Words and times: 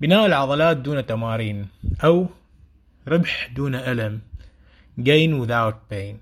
بناء 0.00 0.26
العضلات 0.26 0.76
دون 0.76 1.06
تمارين 1.06 1.68
أو 2.04 2.26
ربح 3.08 3.48
دون 3.56 3.74
ألم 3.74 4.20
gain 5.00 5.40
without 5.40 5.92
pain. 5.92 6.16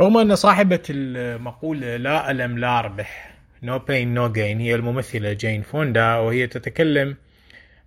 رغم 0.00 0.16
أن 0.16 0.34
صاحبة 0.34 0.82
المقولة 0.90 1.96
لا 1.96 2.30
ألم 2.30 2.58
لا 2.58 2.80
ربح 2.80 3.34
no 3.62 3.78
pain 3.78 4.14
no 4.14 4.28
gain 4.28 4.60
هي 4.60 4.74
الممثلة 4.74 5.32
جين 5.32 5.62
فوندا 5.62 6.16
وهي 6.16 6.46
تتكلم 6.46 7.16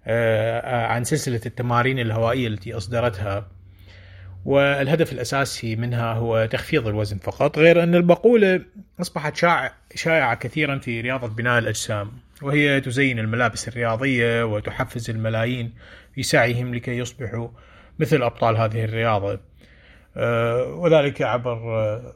آه، 0.08 0.86
عن 0.86 1.04
سلسلة 1.04 1.42
التمارين 1.46 2.00
الهوائية 2.00 2.48
التي 2.48 2.74
أصدرتها 2.78 3.48
والهدف 4.48 5.14
الأساسي 5.14 5.76
منها 5.76 6.14
هو 6.14 6.46
تخفيض 6.46 6.88
الوزن 6.88 7.18
فقط 7.18 7.60
غير 7.60 7.84
أن 7.84 7.96
المقولة 7.96 8.62
أصبحت 9.02 9.36
شائعة 9.96 10.36
كثيرا 10.36 10.78
في 10.78 11.02
رياضة 11.02 11.28
بناء 11.28 11.60
الأجسام 11.60 12.12
وهي 12.42 12.82
تزين 12.82 13.20
الملابس 13.20 13.68
الرياضية 13.68 14.44
وتحفز 14.46 15.10
الملايين 15.10 15.74
في 16.16 16.24
سعيهم 16.24 16.76
لكي 16.76 16.98
يصبحوا 16.98 17.48
مثل 18.00 18.24
أبطال 18.24 18.58
هذه 18.58 18.84
الرياضة. 18.84 19.40
آه، 20.18 20.64
وذلك 20.64 21.22
عبر 21.22 21.52
آه، 21.54 22.14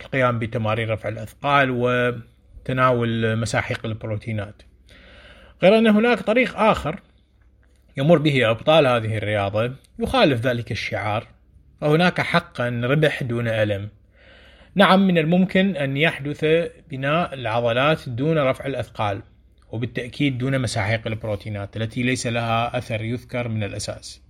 القيام 0.00 0.38
بتمارين 0.38 0.90
رفع 0.90 1.08
الأثقال 1.08 1.70
وتناول 1.70 3.36
مساحيق 3.36 3.86
البروتينات. 3.86 4.62
غير 5.62 5.78
أن 5.78 5.86
هناك 5.86 6.20
طريق 6.20 6.56
آخر 6.56 7.00
يمر 7.96 8.18
به 8.18 8.50
أبطال 8.50 8.86
هذه 8.86 9.16
الرياضة 9.16 9.72
يخالف 9.98 10.40
ذلك 10.40 10.72
الشعار 10.72 11.39
فهناك 11.80 12.20
حقا 12.20 12.68
ربح 12.84 13.22
دون 13.22 13.48
ألم. 13.48 13.88
نعم 14.74 15.06
من 15.06 15.18
الممكن 15.18 15.76
أن 15.76 15.96
يحدث 15.96 16.44
بناء 16.90 17.34
العضلات 17.34 18.08
دون 18.08 18.38
رفع 18.38 18.66
الأثقال 18.66 19.22
وبالتأكيد 19.72 20.38
دون 20.38 20.58
مساحيق 20.58 21.06
البروتينات 21.06 21.76
التي 21.76 22.02
ليس 22.02 22.26
لها 22.26 22.78
أثر 22.78 23.04
يذكر 23.04 23.48
من 23.48 23.62
الأساس. 23.62 24.22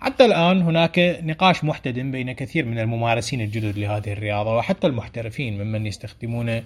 حتى 0.00 0.24
الآن 0.24 0.62
هناك 0.62 1.18
نقاش 1.22 1.64
محتدم 1.64 2.10
بين 2.10 2.32
كثير 2.32 2.64
من 2.64 2.78
الممارسين 2.78 3.40
الجدد 3.40 3.78
لهذه 3.78 4.12
الرياضة 4.12 4.56
وحتى 4.56 4.86
المحترفين 4.86 5.64
ممن 5.64 5.86
يستخدمون 5.86 6.48
آه، 6.48 6.62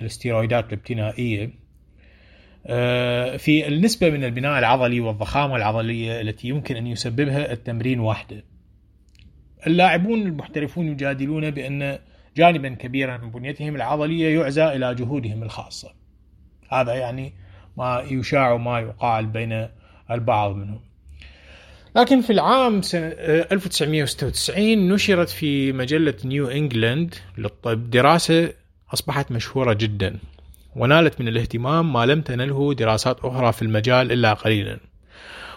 الاستيرويدات 0.00 0.66
الابتنائية. 0.66 1.50
آه، 2.66 3.36
في 3.36 3.68
النسبة 3.68 4.10
من 4.10 4.24
البناء 4.24 4.58
العضلي 4.58 5.00
والضخامة 5.00 5.56
العضلية 5.56 6.20
التي 6.20 6.48
يمكن 6.48 6.76
أن 6.76 6.86
يسببها 6.86 7.52
التمرين 7.52 8.00
وحده 8.00 8.44
اللاعبون 9.66 10.22
المحترفون 10.22 10.88
يجادلون 10.88 11.50
بأن 11.50 11.98
جانبا 12.36 12.68
كبيرا 12.68 13.16
من 13.16 13.30
بنيتهم 13.30 13.76
العضلية 13.76 14.40
يعزى 14.40 14.64
إلى 14.64 14.94
جهودهم 14.94 15.42
الخاصة. 15.42 15.92
هذا 16.68 16.94
يعني 16.94 17.32
ما 17.76 18.04
يشاع 18.10 18.52
وما 18.52 18.80
يقال 18.80 19.26
بين 19.26 19.68
البعض 20.10 20.56
منهم. 20.56 20.80
لكن 21.96 22.20
في 22.20 22.32
العام 22.32 22.80
1996 22.94 24.88
نشرت 24.88 25.28
في 25.28 25.72
مجلة 25.72 26.14
نيو 26.24 26.46
إنجلاند 26.46 27.14
للطب 27.38 27.90
دراسة 27.90 28.52
أصبحت 28.94 29.32
مشهورة 29.32 29.72
جدا 29.72 30.18
ونالت 30.76 31.20
من 31.20 31.28
الاهتمام 31.28 31.92
ما 31.92 32.06
لم 32.06 32.20
تنله 32.20 32.74
دراسات 32.74 33.20
أخرى 33.24 33.52
في 33.52 33.62
المجال 33.62 34.12
إلا 34.12 34.32
قليلا. 34.32 34.78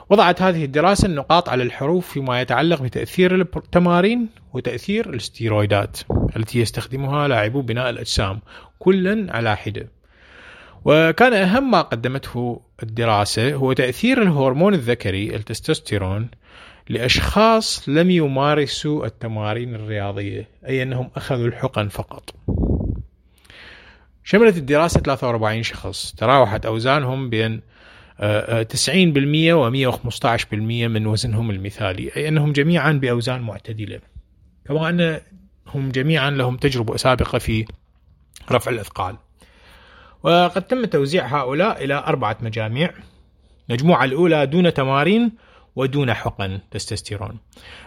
وضعت 0.10 0.42
هذه 0.42 0.66
الدراسة 0.66 1.06
النقاط 1.06 1.50
على 1.50 1.64
الحروف 1.64 2.14
فيما 2.14 2.42
يتعلق 2.42 2.82
بتأثير 2.82 3.36
التمارين 3.42 4.30
وتأثير 4.54 5.10
الاستيرويدات 5.10 5.98
التي 6.38 6.60
يستخدمها 6.60 7.28
لاعبو 7.28 7.62
بناء 7.62 7.90
الأجسام 7.90 8.40
كلا 8.80 9.36
على 9.36 9.58
حدة. 9.58 9.88
وكان 10.86 11.34
أهم 11.34 11.72
ما 11.72 11.82
قدمته 11.82 12.62
الدراسة 12.84 13.54
هو 13.54 13.74
تأثير 13.74 14.22
الهرمون 14.22 14.74
الذكري 14.74 15.36
التستوستيرون 15.36 16.30
لأشخاص 16.90 17.90
لم 17.90 18.12
يمارسوا 18.12 19.06
التمارين 19.06 19.76
الرياضية 19.76 20.48
أي 20.68 20.84
أنهم 20.84 21.10
أخذوا 21.16 21.48
الحقن 21.48 21.88
فقط. 21.88 22.36
شملت 24.24 24.58
الدراسة 24.58 25.00
43 25.00 25.64
شخص 25.64 26.14
تراوحت 26.18 26.66
أوزانهم 26.66 27.30
بين 27.30 27.62
90% 28.20 28.24
و 29.54 29.92
115% 29.92 30.54
من 30.88 31.08
وزنهم 31.08 31.52
المثالي 31.52 32.12
أي 32.18 32.28
أنهم 32.28 32.52
جميعا 32.52 32.92
بأوزان 32.92 33.42
معتدلة. 33.42 34.00
كما 34.66 34.90
أنهم 34.90 35.92
جميعا 35.92 36.30
لهم 36.30 36.58
تجربة 36.58 36.98
سابقة 36.98 37.38
في 37.38 37.66
رفع 38.52 38.72
الأثقال. 38.72 39.16
وقد 40.24 40.62
تم 40.62 40.86
توزيع 40.86 41.42
هؤلاء 41.42 41.84
إلى 41.84 41.94
أربعة 41.94 42.38
مجاميع. 42.42 42.94
المجموعة 43.70 44.06
الأولى 44.06 44.46
دون 44.46 44.74
تمارين 44.74 45.32
ودون 45.76 46.14
حقن 46.14 46.60
تستوستيرون 46.72 47.38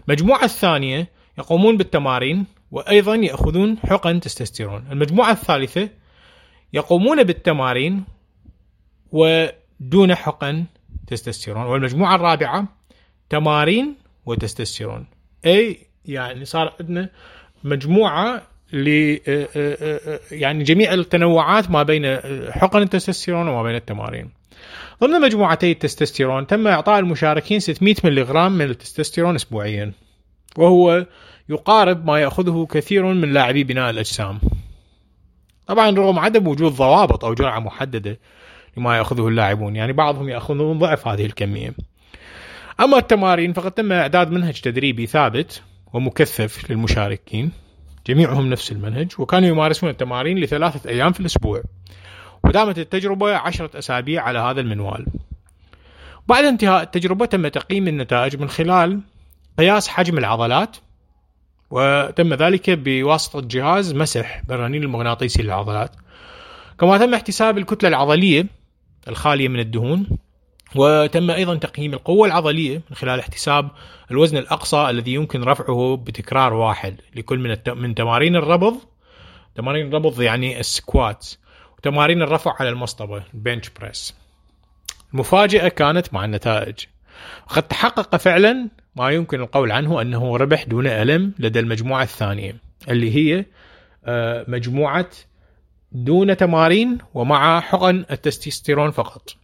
المجموعة 0.08 0.44
الثانية 0.44 1.08
يقومون 1.38 1.76
بالتمارين 1.76 2.46
وأيضا 2.70 3.14
يأخذون 3.14 3.78
حقن 3.78 4.20
تستوستيرون 4.20 4.84
المجموعة 4.92 5.30
الثالثة 5.30 5.88
يقومون 6.72 7.24
بالتمارين 7.24 8.04
ودون 9.82 10.14
حقن 10.14 10.64
تستوستيرون 11.06 11.66
والمجموعة 11.66 12.14
الرابعة 12.14 12.68
تمارين 13.30 13.94
وتستوستيرون 14.26 15.06
أي 15.46 15.78
يعني 16.04 16.44
صار 16.44 16.74
عندنا 16.80 17.08
مجموعة 17.64 18.42
ل 18.72 18.88
آه، 19.28 19.48
آه، 19.56 20.00
آه، 20.06 20.20
يعني 20.32 20.64
جميع 20.64 20.94
التنوعات 20.94 21.70
ما 21.70 21.82
بين 21.82 22.16
حقن 22.50 22.82
التستوستيرون 22.82 23.48
وما 23.48 23.62
بين 23.62 23.74
التمارين. 23.74 24.30
ضمن 25.00 25.20
مجموعتي 25.20 25.72
التستوستيرون 25.72 26.46
تم 26.46 26.66
إعطاء 26.68 26.98
المشاركين 26.98 27.60
600 27.60 27.94
ملغ 28.04 28.48
من 28.48 28.64
التستوستيرون 28.64 29.34
اسبوعيا. 29.34 29.92
وهو 30.56 31.06
يقارب 31.48 32.06
ما 32.06 32.20
يأخذه 32.20 32.66
كثير 32.70 33.04
من 33.04 33.32
لاعبي 33.32 33.64
بناء 33.64 33.90
الأجسام. 33.90 34.40
طبعا 35.66 35.90
رغم 35.90 36.18
عدم 36.18 36.48
وجود 36.48 36.72
ضوابط 36.72 37.24
أو 37.24 37.34
جرعة 37.34 37.58
محددة 37.58 38.18
لما 38.76 38.96
يأخذه 38.96 39.28
اللاعبون، 39.28 39.76
يعني 39.76 39.92
بعضهم 39.92 40.28
يأخذون 40.28 40.78
ضعف 40.78 41.08
هذه 41.08 41.26
الكمية. 41.26 41.74
أما 42.80 42.98
التمارين 42.98 43.52
فقد 43.52 43.72
تم 43.72 43.92
إعداد 43.92 44.30
منهج 44.30 44.60
تدريبي 44.60 45.06
ثابت 45.06 45.62
ومكثف 45.92 46.70
للمشاركين. 46.70 47.52
جميعهم 48.06 48.50
نفس 48.50 48.72
المنهج 48.72 49.12
وكانوا 49.18 49.48
يمارسون 49.48 49.90
التمارين 49.90 50.38
لثلاثة 50.38 50.90
أيام 50.90 51.12
في 51.12 51.20
الأسبوع. 51.20 51.62
ودامت 52.44 52.78
التجربة 52.78 53.36
عشرة 53.36 53.78
أسابيع 53.78 54.22
على 54.22 54.38
هذا 54.38 54.60
المنوال. 54.60 55.06
بعد 56.28 56.44
انتهاء 56.44 56.82
التجربة 56.82 57.26
تم 57.26 57.48
تقييم 57.48 57.88
النتائج 57.88 58.36
من 58.36 58.48
خلال 58.48 59.00
قياس 59.58 59.88
حجم 59.88 60.18
العضلات 60.18 60.76
وتم 61.70 62.34
ذلك 62.34 62.70
بواسطة 62.70 63.40
جهاز 63.40 63.94
مسح 63.94 64.42
بالرنين 64.48 64.82
المغناطيسي 64.82 65.42
للعضلات. 65.42 65.96
كما 66.78 66.98
تم 66.98 67.14
احتساب 67.14 67.58
الكتلة 67.58 67.88
العضلية 67.88 68.46
الخالية 69.08 69.48
من 69.48 69.60
الدهون 69.60 70.06
وتم 70.74 71.30
أيضا 71.30 71.54
تقييم 71.56 71.94
القوة 71.94 72.26
العضلية 72.26 72.82
من 72.90 72.96
خلال 72.96 73.18
احتساب 73.18 73.70
الوزن 74.10 74.36
الأقصى 74.36 74.90
الذي 74.90 75.14
يمكن 75.14 75.42
رفعه 75.42 75.96
بتكرار 75.96 76.54
واحد 76.54 77.00
لكل 77.14 77.38
من 77.38 77.50
الت... 77.50 77.70
من 77.70 77.94
تمارين 77.94 78.36
الربض. 78.36 78.76
تمارين 79.54 79.86
الربض 79.86 80.20
يعني 80.20 80.60
ال 80.60 80.72
squat 80.72 81.28
وتمارين 81.78 82.22
الرفع 82.22 82.54
على 82.60 82.68
المصطبة 82.68 83.22
ال 83.34 83.40
bench 83.40 83.70
press 83.80 84.14
المفاجأة 85.14 85.68
كانت 85.68 86.14
مع 86.14 86.24
النتائج. 86.24 86.74
قد 87.46 87.62
تحقق 87.62 88.16
فعلا 88.16 88.68
ما 88.96 89.10
يمكن 89.10 89.40
القول 89.40 89.72
عنه 89.72 90.02
أنه 90.02 90.36
ربح 90.36 90.64
دون 90.64 90.86
ألم 90.86 91.34
لدى 91.38 91.60
المجموعة 91.60 92.02
الثانية 92.02 92.56
اللي 92.88 93.16
هي 93.16 93.44
آه، 94.04 94.44
مجموعة 94.48 95.10
دون 95.94 96.36
تمارين 96.36 96.98
ومع 97.14 97.60
حقن 97.60 98.04
التستوستيرون 98.10 98.90
فقط. 98.90 99.36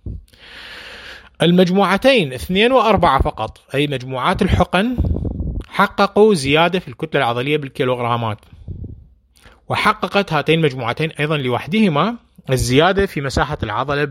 المجموعتين 1.43 2.33
اثنين 2.33 2.73
وأربعة 2.73 3.23
فقط. 3.23 3.61
أي 3.75 3.87
مجموعات 3.87 4.43
الحقن 4.43 4.97
حققوا 5.69 6.35
زيادة 6.35 6.79
في 6.79 6.89
الكتلة 6.89 7.21
العضلية 7.21 7.57
بالكيلوغرامات. 7.57 8.39
وحققت 9.69 10.33
هاتين 10.33 10.59
المجموعتين 10.59 11.11
أيضا 11.11 11.37
لوحدهما 11.37 12.17
الزيادة 12.51 13.07
في 13.07 13.21
مساحة 13.21 13.59
العضلة 13.63 14.05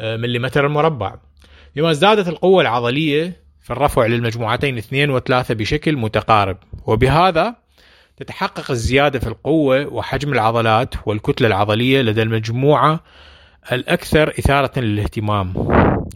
بالمليمتر 0.00 0.66
المربع. 0.66 1.14
بما 1.76 1.90
ازدادت 1.90 2.28
القوة 2.28 2.62
العضلية 2.62 3.46
في 3.62 3.70
الرفع 3.70 4.06
للمجموعتين 4.06 4.78
اثنين 4.78 5.10
وثلاثة 5.10 5.54
بشكل 5.54 5.96
متقارب. 5.96 6.56
وبهذا 6.86 7.65
تتحقق 8.16 8.70
الزيادة 8.70 9.18
في 9.18 9.26
القوة 9.26 9.86
وحجم 9.86 10.32
العضلات 10.32 10.94
والكتلة 11.06 11.48
العضلية 11.48 12.02
لدى 12.02 12.22
المجموعة 12.22 13.00
الأكثر 13.72 14.28
إثارة 14.28 14.80
للاهتمام 14.80 15.54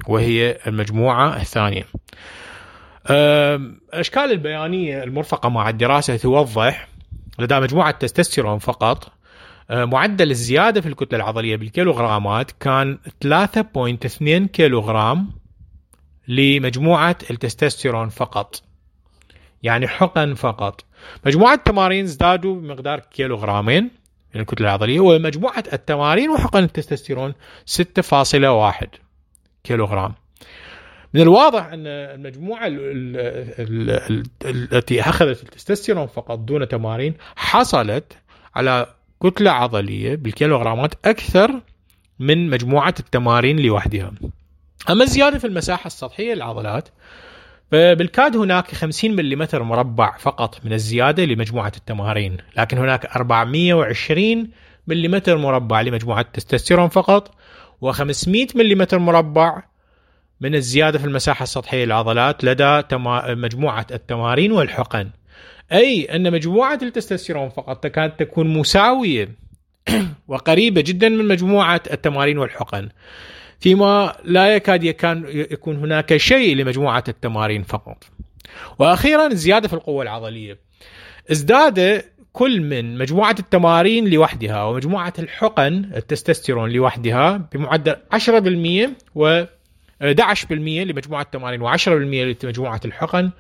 وهي 0.09 0.59
المجموعة 0.67 1.37
الثانية. 1.37 1.87
الأشكال 3.11 4.33
البيانية 4.33 5.03
المرفقة 5.03 5.49
مع 5.49 5.69
الدراسة 5.69 6.17
توضح 6.17 6.89
لدى 7.39 7.61
مجموعة 7.61 7.91
تستوستيرون 7.91 8.59
فقط 8.59 9.13
معدل 9.71 10.31
الزيادة 10.31 10.81
في 10.81 10.89
الكتلة 10.89 11.19
العضلية 11.19 11.57
بالكيلوغرامات 11.57 12.51
كان 12.51 12.99
3.2 13.25 14.47
كيلوغرام 14.47 15.31
لمجموعة 16.29 17.17
التستوستيرون 17.31 18.09
فقط 18.09 18.63
يعني 19.63 19.89
حقن 19.89 20.35
فقط. 20.35 20.85
مجموعة 21.27 21.55
التمارين 21.55 22.05
ازدادوا 22.05 22.61
بمقدار 22.61 23.01
كيلوغرامين 23.01 23.91
من 24.35 24.41
الكتلة 24.41 24.67
العضلية 24.67 25.01
ومجموعة 25.01 25.65
التمارين 25.73 26.31
وحقن 26.31 26.63
التستوستيرون 26.63 27.35
6.1 27.67 28.87
كيلوغرام 29.65 30.15
من 31.15 31.21
الواضح 31.21 31.67
أن 31.67 31.87
المجموعة 31.87 32.67
التي 34.45 35.01
أخذت 35.01 35.43
التستوستيرون 35.43 36.07
فقط 36.07 36.39
دون 36.39 36.69
تمارين 36.69 37.15
حصلت 37.37 38.13
على 38.55 38.87
كتلة 39.23 39.51
عضلية 39.51 40.15
بالكيلوغرامات 40.15 40.95
أكثر 41.05 41.61
من 42.19 42.51
مجموعة 42.51 42.95
التمارين 43.01 43.61
لوحدها. 43.61 44.13
أما 44.91 45.05
الزيادة 45.05 45.39
في 45.39 45.47
المساحة 45.47 45.87
السطحية 45.87 46.35
للعضلات 46.35 46.89
فبالكاد 47.71 48.37
هناك 48.37 48.75
50 48.75 49.17
ملم 49.17 49.49
مربع 49.55 50.17
فقط 50.17 50.65
من 50.65 50.73
الزيادة 50.73 51.25
لمجموعة 51.25 51.73
التمارين، 51.77 52.37
لكن 52.57 52.79
هناك 52.79 53.07
420 53.17 54.51
ملم 54.87 55.23
مربع 55.29 55.81
لمجموعة 55.81 56.21
التستوستيرون 56.21 56.89
فقط 56.89 57.35
و500 57.85 58.57
ملم 58.57 58.87
مربع 58.93 59.63
من 60.41 60.55
الزيادة 60.55 60.99
في 60.99 61.05
المساحة 61.05 61.43
السطحية 61.43 61.85
للعضلات 61.85 62.45
لدى 62.45 62.83
مجموعة 63.35 63.87
التمارين 63.91 64.53
والحقن. 64.53 65.11
أي 65.73 66.05
أن 66.05 66.33
مجموعة 66.33 66.79
التستوستيرون 66.83 67.49
فقط 67.49 67.85
تكاد 67.85 68.17
تكون 68.17 68.49
مساوية 68.49 69.29
وقريبة 70.29 70.81
جدا 70.81 71.09
من 71.09 71.29
مجموعة 71.29 71.83
التمارين 71.93 72.39
والحقن. 72.39 72.89
فيما 73.61 74.17
لا 74.25 74.55
يكاد 74.55 74.85
يكون 74.85 75.77
هناك 75.77 76.17
شيء 76.17 76.57
لمجموعة 76.57 77.05
التمارين 77.09 77.63
فقط. 77.63 78.05
وأخيرا 78.79 79.27
الزيادة 79.27 79.69
في 79.69 79.75
القوة 79.75 80.03
العضلية. 80.03 80.59
ازداد 81.31 82.05
كل 82.33 82.61
من 82.61 82.99
مجموعة 82.99 83.37
التمارين 83.39 84.09
لوحدها 84.09 84.65
ومجموعة 84.65 85.13
الحقن 85.19 85.91
التستوستيرون 85.97 86.71
لوحدها 86.71 87.49
بمعدل 87.53 87.97
10% 88.13 88.91
و 89.15 89.45
11% 90.03 90.53
لمجموعة 90.53 91.23
التمارين 91.23 91.69
و10% 91.69 91.89
لمجموعة 91.89 92.81
الحقن 92.85 93.31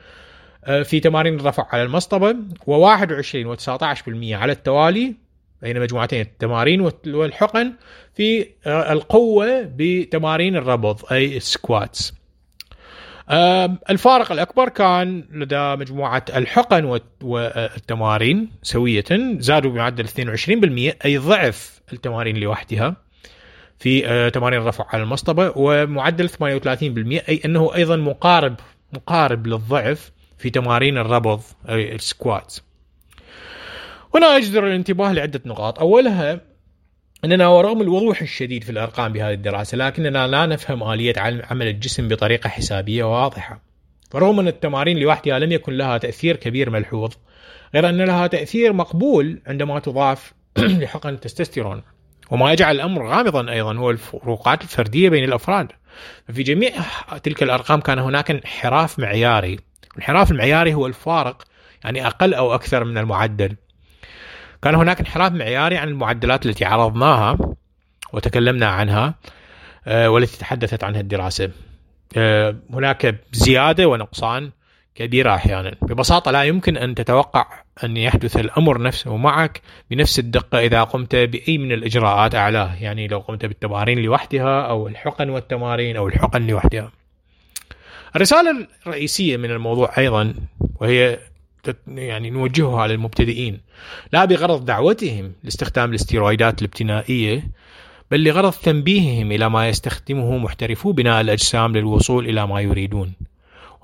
آه، 0.64 0.82
في 0.82 1.00
تمارين 1.00 1.40
الرفع 1.40 1.66
على 1.72 1.82
المصطبة 1.82 2.36
و21 2.66 3.56
و19% 3.56 4.32
على 4.32 4.52
التوالي 4.52 5.14
بين 5.62 5.80
مجموعتين 5.80 6.20
التمارين 6.20 6.90
والحقن 7.06 7.72
في 8.14 8.46
آه، 8.66 8.92
القوة 8.92 9.62
بتمارين 9.76 10.56
الربض 10.56 11.12
أي 11.12 11.36
السكواتس. 11.36 12.14
الفارق 13.90 14.32
الأكبر 14.32 14.68
كان 14.68 15.24
لدى 15.32 15.76
مجموعة 15.76 16.24
الحقن 16.36 17.00
والتمارين 17.22 18.50
سوية 18.62 19.04
زادوا 19.38 19.70
بمعدل 19.70 20.08
22% 20.08 20.94
أي 21.04 21.18
ضعف 21.18 21.80
التمارين 21.92 22.36
لوحدها. 22.36 22.96
في 23.80 24.06
آه، 24.06 24.28
تمارين 24.28 24.60
الرفع 24.60 24.86
على 24.88 25.02
المصطبة 25.02 25.52
ومعدل 25.56 26.28
38% 26.28 27.22
أي 27.28 27.40
أنه 27.44 27.74
أيضا 27.74 27.96
مقارب 27.96 28.54
مقارب 28.92 29.46
للضعف 29.46 30.12
في 30.38 30.50
تمارين 30.50 30.98
الربض 30.98 31.40
أي 31.68 31.94
السكوات 31.94 32.56
هنا 34.14 34.36
يجدر 34.36 34.66
الانتباه 34.66 35.12
لعدة 35.12 35.40
نقاط. 35.46 35.78
أولها 35.78 36.40
أننا 37.24 37.48
ورغم 37.48 37.80
الوضوح 37.80 38.22
الشديد 38.22 38.64
في 38.64 38.70
الأرقام 38.70 39.12
بهذه 39.12 39.34
الدراسة 39.34 39.76
لكننا 39.76 40.26
لا 40.26 40.46
نفهم 40.46 40.90
آلية 40.90 41.14
عمل 41.18 41.68
الجسم 41.68 42.08
بطريقة 42.08 42.48
حسابية 42.48 43.04
واضحة. 43.04 43.62
فرغم 44.10 44.40
أن 44.40 44.48
التمارين 44.48 44.98
لوحدها 44.98 45.38
لم 45.38 45.52
يكن 45.52 45.72
لها 45.72 45.98
تأثير 45.98 46.36
كبير 46.36 46.70
ملحوظ 46.70 47.12
غير 47.74 47.88
أن 47.88 48.02
لها 48.02 48.26
تأثير 48.26 48.72
مقبول 48.72 49.40
عندما 49.46 49.78
تضاف 49.78 50.32
لحقن 50.58 51.08
التستوستيرون. 51.08 51.82
وما 52.30 52.52
يجعل 52.52 52.74
الأمر 52.76 53.08
غامضا 53.08 53.52
أيضا 53.52 53.74
هو 53.76 53.90
الفروقات 53.90 54.62
الفردية 54.62 55.08
بين 55.08 55.24
الأفراد. 55.24 55.72
في 56.32 56.42
جميع 56.42 56.72
تلك 57.22 57.42
الأرقام 57.42 57.80
كان 57.80 57.98
هناك 57.98 58.30
انحراف 58.30 58.98
معياري. 58.98 59.58
الانحراف 59.90 60.30
المعياري 60.30 60.74
هو 60.74 60.86
الفارق 60.86 61.42
يعني 61.84 62.06
أقل 62.06 62.34
أو 62.34 62.54
أكثر 62.54 62.84
من 62.84 62.98
المعدل. 62.98 63.56
كان 64.62 64.74
هناك 64.74 65.00
انحراف 65.00 65.32
معياري 65.32 65.76
عن 65.78 65.88
المعدلات 65.88 66.46
التي 66.46 66.64
عرضناها 66.64 67.38
وتكلمنا 68.12 68.66
عنها 68.66 69.14
آه، 69.86 70.10
والتي 70.10 70.38
تحدثت 70.38 70.84
عنها 70.84 71.00
الدراسة. 71.00 71.50
آه، 72.16 72.56
هناك 72.72 73.20
زيادة 73.32 73.86
ونقصان 73.86 74.50
كبيرة 74.94 75.34
أحيانا. 75.34 75.74
ببساطة 75.82 76.30
لا 76.30 76.42
يمكن 76.44 76.76
أن 76.76 76.94
تتوقع 76.94 77.46
أن 77.84 77.96
يحدث 77.96 78.36
الأمر 78.36 78.82
نفسه 78.82 79.16
معك 79.16 79.60
بنفس 79.90 80.18
الدقة 80.18 80.58
إذا 80.58 80.82
قمت 80.82 81.16
بأي 81.16 81.58
من 81.58 81.72
الإجراءات 81.72 82.34
أعلاه. 82.34 82.74
يعني 82.80 83.08
لو 83.08 83.18
قمت 83.18 83.46
بالتمارين 83.46 83.98
لوحدها 83.98 84.62
أو 84.62 84.88
الحقن 84.88 85.30
والتمارين 85.30 85.96
أو 85.96 86.08
الحقن 86.08 86.46
لوحدها. 86.46 86.90
الرسالة 88.16 88.66
الرئيسية 88.86 89.36
من 89.36 89.50
الموضوع 89.50 89.98
أيضا 89.98 90.34
وهي 90.74 91.18
يعني 91.88 92.30
نوجهها 92.30 92.86
للمبتدئين 92.86 93.60
لا 94.12 94.24
بغرض 94.24 94.64
دعوتهم 94.64 95.32
لاستخدام 95.44 95.90
الاستيرويدات 95.90 96.62
الابتنائية 96.62 97.50
بل 98.10 98.24
لغرض 98.24 98.52
تنبيههم 98.52 99.32
إلى 99.32 99.50
ما 99.50 99.68
يستخدمه 99.68 100.38
محترفو 100.38 100.92
بناء 100.92 101.20
الأجسام 101.20 101.76
للوصول 101.76 102.28
إلى 102.28 102.46
ما 102.46 102.60
يريدون. 102.60 103.12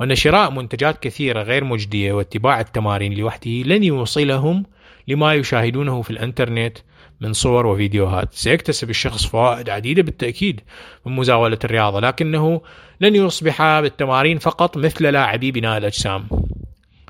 وأن 0.00 0.14
شراء 0.14 0.50
منتجات 0.50 1.02
كثيرة 1.02 1.42
غير 1.42 1.64
مجدية 1.64 2.12
واتباع 2.12 2.60
التمارين 2.60 3.14
لوحده 3.14 3.50
لن 3.50 3.84
يوصلهم 3.84 4.64
لما 5.08 5.34
يشاهدونه 5.34 6.02
في 6.02 6.10
الإنترنت 6.10 6.78
من 7.20 7.32
صور 7.32 7.66
وفيديوهات. 7.66 8.34
سيكتسب 8.34 8.90
الشخص 8.90 9.26
فوائد 9.26 9.70
عديدة 9.70 10.02
بالتأكيد 10.02 10.60
من 11.06 11.16
مزاولة 11.16 11.58
الرياضة 11.64 12.00
لكنه 12.00 12.60
لن 13.00 13.16
يصبح 13.16 13.80
بالتمارين 13.80 14.38
فقط 14.38 14.76
مثل 14.76 15.04
لاعبي 15.04 15.52
بناء 15.52 15.78
الأجسام. 15.78 16.28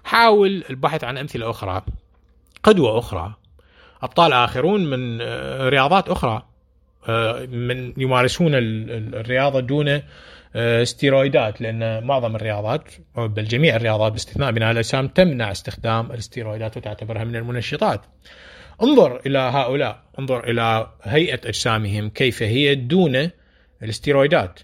حاول 0.07 0.65
البحث 0.71 1.05
عن 1.05 1.19
أمثلة 1.19 1.51
أخرى 1.51 1.83
قدوة 2.63 2.99
أخرى 2.99 3.35
أبطال 4.03 4.33
آخرون 4.33 4.91
من 4.91 5.21
آه، 5.21 5.69
رياضات 5.69 6.09
أخرى 6.09 6.43
آه، 7.09 7.47
من 7.47 7.93
يمارسون 7.97 8.51
الرياضة 8.55 9.61
دون 9.61 10.03
آه، 10.57 10.85
ستيرويدات 10.85 11.61
لأن 11.61 12.05
معظم 12.05 12.37
الرياضات 12.37 12.83
بل 13.17 13.45
جميع 13.45 13.77
الرياضات 13.77 14.13
باستثناء 14.13 14.51
بناء 14.51 14.71
الأجسام 14.71 15.09
تمنع 15.09 15.51
استخدام 15.51 16.13
الاستيرويدات 16.13 16.77
وتعتبرها 16.77 17.25
من 17.25 17.37
المنشطات. 17.37 18.01
انظر 18.83 19.21
إلى 19.27 19.39
هؤلاء، 19.39 20.03
انظر 20.19 20.51
إلى 20.51 20.91
هيئة 21.03 21.41
أجسامهم 21.49 22.09
كيف 22.09 22.43
هي 22.43 22.75
دون 22.75 23.31
الاستيرويدات. 23.83 24.61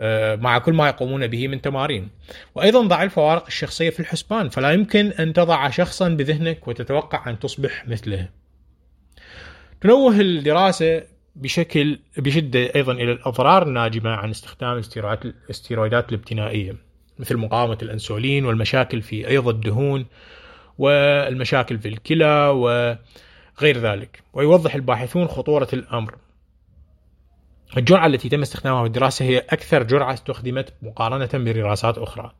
آه، 0.00 0.36
مع 0.36 0.58
كل 0.58 0.72
ما 0.72 0.88
يقومون 0.88 1.26
به 1.26 1.48
من 1.48 1.60
تمارين. 1.60 2.08
وأيضا 2.54 2.86
ضع 2.86 3.02
الفوارق 3.02 3.46
الشخصية 3.46 3.90
في 3.90 4.00
الحسبان 4.00 4.48
فلا 4.48 4.70
يمكن 4.70 5.06
أن 5.06 5.32
تضع 5.32 5.70
شخصا 5.70 6.08
بذهنك 6.08 6.68
وتتوقع 6.68 7.30
أن 7.30 7.38
تصبح 7.38 7.88
مثله. 7.88 8.28
تنوه 9.80 10.20
الدراسة 10.20 11.02
بشكل 11.36 11.98
بشدة 12.16 12.74
أيضا 12.76 12.92
إلى 12.92 13.12
الأضرار 13.12 13.62
الناجمة 13.62 14.10
عن 14.10 14.30
استخدام 14.30 14.82
الاستيرويدات 15.24 16.08
الابتنائية 16.08 16.76
مثل 17.18 17.36
مقاومة 17.36 17.78
الأنسولين 17.82 18.44
والمشاكل 18.44 19.02
في 19.02 19.28
أيض 19.28 19.48
الدهون 19.48 20.06
والمشاكل 20.78 21.78
في 21.78 21.88
الكلى 21.88 22.48
وغير 22.48 23.78
ذلك. 23.78 24.22
ويوضح 24.32 24.74
الباحثون 24.74 25.28
خطورة 25.28 25.68
الأمر. 25.72 26.14
الجرعة 27.76 28.06
التي 28.06 28.28
تم 28.28 28.42
استخدامها 28.42 28.80
في 28.80 28.86
الدراسة 28.86 29.24
هي 29.24 29.38
أكثر 29.38 29.82
جرعة 29.82 30.14
استخدمت 30.14 30.72
مقارنة 30.82 31.28
بدراسات 31.34 31.98
أخرى 31.98 32.32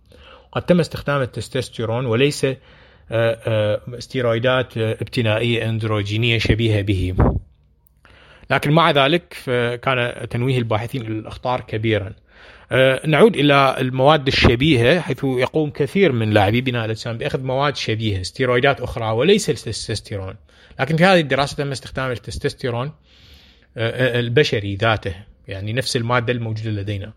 قد 0.52 0.62
تم 0.62 0.80
استخدام 0.80 1.22
التستوستيرون 1.22 2.06
وليس 2.06 2.44
آه، 2.44 2.56
آه، 3.10 3.80
استيرويدات 3.98 4.78
ابتنائية 4.78 5.68
أندروجينية 5.68 6.38
شبيهة 6.38 6.82
به 6.82 7.14
لكن 8.50 8.70
مع 8.70 8.90
ذلك 8.90 9.34
كان 9.82 10.28
تنويه 10.28 10.58
الباحثين 10.58 11.02
إلى 11.02 11.18
الأخطار 11.18 11.60
كبيرا. 11.60 12.12
نعود 13.06 13.36
إلى 13.36 13.76
المواد 13.78 14.26
الشبيهة 14.26 15.00
حيث 15.00 15.24
يقوم 15.24 15.70
كثير 15.70 16.12
من 16.12 16.30
لاعبي 16.30 16.60
بناء 16.60 16.84
الأجسام 16.84 17.18
بأخذ 17.18 17.42
مواد 17.42 17.76
شبيهة 17.76 18.22
ستيرويدات 18.22 18.80
أخرى 18.80 19.10
وليس 19.10 19.50
التستوستيرون. 19.50 20.34
لكن 20.80 20.96
في 20.96 21.04
هذه 21.04 21.20
الدراسة 21.20 21.56
تم 21.56 21.70
استخدام 21.70 22.10
التستوستيرون 22.10 22.92
البشري 23.78 24.76
ذاته 24.76 25.14
يعني 25.48 25.72
نفس 25.72 25.96
المادة 25.96 26.32
الموجودة 26.32 26.70
لدينا. 26.70 27.12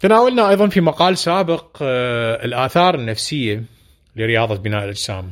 تناولنا 0.00 0.50
أيضا 0.50 0.68
في 0.68 0.80
مقال 0.80 1.18
سابق 1.18 1.76
الآثار 2.44 2.94
النفسية 2.94 3.64
لرياضة 4.16 4.56
بناء 4.56 4.84
الأجسام. 4.84 5.30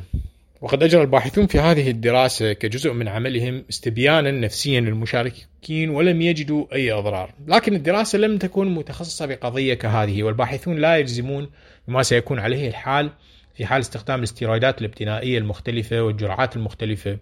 وقد 0.61 0.83
أجرى 0.83 1.01
الباحثون 1.01 1.47
في 1.47 1.59
هذه 1.59 1.89
الدراسة 1.89 2.53
كجزء 2.53 2.93
من 2.93 3.07
عملهم 3.07 3.63
استبيانا 3.69 4.31
نفسيا 4.31 4.79
للمشاركين 4.81 5.89
ولم 5.89 6.21
يجدوا 6.21 6.65
أي 6.73 6.91
أضرار 6.91 7.33
لكن 7.47 7.73
الدراسة 7.73 8.17
لم 8.17 8.37
تكن 8.37 8.67
متخصصة 8.67 9.25
بقضية 9.25 9.73
كهذه 9.73 10.23
والباحثون 10.23 10.77
لا 10.77 10.97
يجزمون 10.97 11.49
بما 11.87 12.03
سيكون 12.03 12.39
عليه 12.39 12.67
الحال 12.67 13.09
في 13.55 13.65
حال 13.65 13.81
استخدام 13.81 14.19
الاستيرويدات 14.19 14.81
الابتنائية 14.81 15.37
المختلفة 15.37 16.01
والجرعات 16.01 16.55
المختلفة 16.55 17.17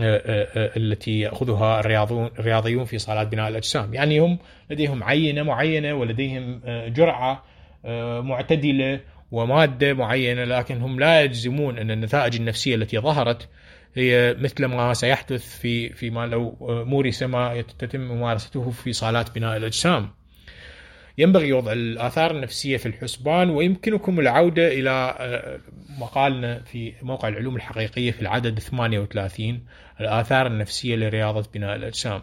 التي 0.00 1.20
يأخذها 1.20 1.80
الرياضيون 2.38 2.84
في 2.84 2.98
صالات 2.98 3.26
بناء 3.26 3.48
الأجسام، 3.48 3.94
يعني 3.94 4.18
هم 4.20 4.38
لديهم 4.70 5.04
عينة 5.04 5.42
معينة 5.42 5.94
ولديهم 5.94 6.60
جرعة 6.66 7.44
معتدلة 8.20 9.00
ومادة 9.32 9.94
معينة 9.94 10.44
لكن 10.44 10.80
هم 10.80 11.00
لا 11.00 11.22
يجزمون 11.22 11.78
أن 11.78 11.90
النتائج 11.90 12.36
النفسية 12.36 12.74
التي 12.74 12.98
ظهرت 12.98 13.48
هي 13.94 14.36
مثل 14.38 14.64
ما 14.64 14.94
سيحدث 14.94 15.58
في 15.58 15.88
فيما 15.88 16.26
لو 16.26 16.56
مورس 16.60 17.22
ما 17.22 17.64
يتم 17.82 18.00
ممارسته 18.00 18.70
في 18.70 18.92
صالات 18.92 19.34
بناء 19.34 19.56
الأجسام. 19.56 20.17
ينبغي 21.18 21.52
وضع 21.52 21.72
الآثار 21.72 22.30
النفسية 22.30 22.76
في 22.76 22.86
الحسبان 22.86 23.50
ويمكنكم 23.50 24.20
العودة 24.20 24.68
إلى 24.68 25.16
آه، 25.18 25.60
مقالنا 25.98 26.58
في 26.58 26.92
موقع 27.02 27.28
العلوم 27.28 27.56
الحقيقية 27.56 28.10
في 28.10 28.22
العدد 28.22 28.58
38 28.58 29.60
الآثار 30.00 30.46
النفسية 30.46 30.96
لرياضة 30.96 31.48
بناء 31.54 31.76
الأجسام. 31.76 32.20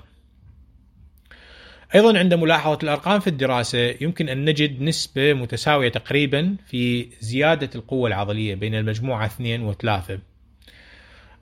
أيضا 1.95 2.19
عند 2.19 2.33
ملاحظة 2.33 2.79
الأرقام 2.83 3.19
في 3.19 3.27
الدراسة 3.27 3.95
يمكن 4.01 4.29
أن 4.29 4.45
نجد 4.45 4.81
نسبة 4.81 5.33
متساوية 5.33 5.89
تقريبا 5.89 6.55
في 6.67 7.07
زيادة 7.19 7.69
القوة 7.75 8.07
العضلية 8.07 8.55
بين 8.55 8.75
المجموعة 8.75 9.25
2 9.25 9.73
و3 9.73 10.11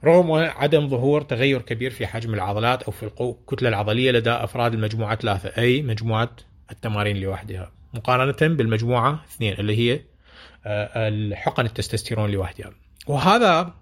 رغم 0.03 0.31
عدم 0.31 0.88
ظهور 0.88 1.22
تغير 1.22 1.62
كبير 1.62 1.91
في 1.91 2.07
حجم 2.07 2.33
العضلات 2.33 2.83
أو 2.83 2.91
في 2.91 3.03
الكتلة 3.22 3.69
العضلية 3.69 4.12
لدى 4.12 4.29
أفراد 4.31 4.74
المجموعة 4.74 5.15
3 5.15 5.62
أي 5.62 5.81
مجموعة 5.81 6.29
التمارين 6.73 7.17
لوحدها. 7.17 7.71
مقارنة 7.93 8.55
بالمجموعة 8.55 9.23
اثنين 9.29 9.53
اللي 9.53 9.77
هي 9.77 10.01
آه، 10.65 11.07
الحقن 11.09 11.65
التستوستيرون 11.65 12.29
لوحدها. 12.29 12.71
وهذا 13.07 13.73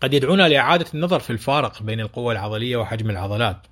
قد 0.00 0.14
يدعونا 0.14 0.48
لإعادة 0.48 0.86
النظر 0.94 1.20
في 1.20 1.30
الفارق 1.30 1.82
بين 1.82 2.00
القوة 2.00 2.32
العضلية 2.32 2.76
وحجم 2.76 3.10
العضلات. 3.10 3.66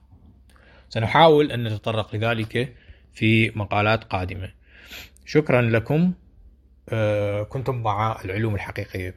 سنحاول 0.89 1.53
أن 1.53 1.65
نتطرق 1.65 2.17
لذلك 2.17 2.75
في 3.15 3.51
مقالات 3.51 4.05
قادمة. 4.05 4.53
شكرا 5.27 5.63
لكم. 5.63 6.13
آه، 6.89 7.43
كنتم 7.43 7.83
مع 7.83 8.21
العلوم 8.25 8.55
الحقيقية. 8.55 9.15